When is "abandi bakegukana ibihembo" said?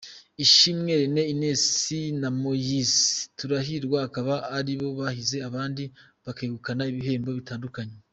5.49-7.29